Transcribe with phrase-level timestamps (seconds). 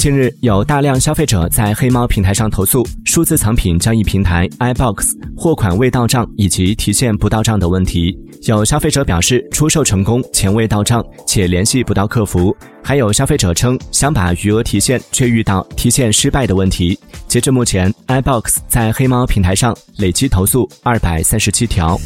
[0.00, 8.18] 近日有大量消费者在黑猫平台上投诉数字藏品交易平台 i box 货款未到账以及提现不到账的问题。
[8.44, 12.56] 有消费者表示出售成功钱未到账且联系不到客服。
[12.82, 16.98] 还有消费者称想把余额提现却遇到提现失败的问题。
[17.28, 22.00] 截至目前 i box 在黑猫平台上累计投诉二百三十七条。